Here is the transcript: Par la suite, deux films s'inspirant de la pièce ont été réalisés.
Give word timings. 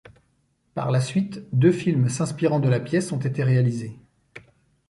Par 0.73 0.89
la 0.89 0.99
suite, 0.99 1.45
deux 1.53 1.71
films 1.71 2.09
s'inspirant 2.09 2.59
de 2.59 2.67
la 2.67 2.79
pièce 2.79 3.11
ont 3.11 3.19
été 3.19 3.43
réalisés. 3.43 3.99